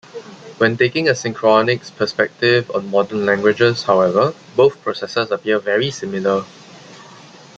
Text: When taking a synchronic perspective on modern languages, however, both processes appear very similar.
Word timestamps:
When 0.57 0.77
taking 0.77 1.07
a 1.07 1.13
synchronic 1.13 1.81
perspective 1.95 2.71
on 2.73 2.89
modern 2.89 3.23
languages, 3.23 3.83
however, 3.83 4.33
both 4.55 4.81
processes 4.81 5.29
appear 5.29 5.59
very 5.59 5.91
similar. 5.91 6.43